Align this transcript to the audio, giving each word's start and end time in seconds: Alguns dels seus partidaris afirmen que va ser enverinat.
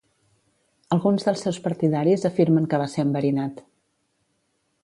Alguns 0.95 1.25
dels 1.27 1.43
seus 1.45 1.59
partidaris 1.67 2.25
afirmen 2.31 2.67
que 2.73 2.81
va 2.85 2.91
ser 2.95 3.07
enverinat. 3.07 3.63